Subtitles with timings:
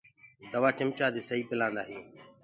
[0.51, 2.07] دوآ چمچآ دي سئي پلآندآ هينٚ۔